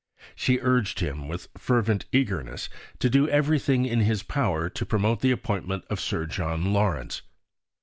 She 0.33 0.57
urged 0.59 0.99
him 0.99 1.27
with 1.27 1.49
fervent 1.55 2.05
eagerness 2.11 2.69
to 2.97 3.07
do 3.07 3.29
everything 3.29 3.85
in 3.85 3.99
his 3.99 4.23
power 4.23 4.67
to 4.67 4.83
promote 4.83 5.19
the 5.21 5.29
appointment 5.29 5.83
of 5.91 5.99
Sir 5.99 6.25
John 6.25 6.73
Lawrence. 6.73 7.21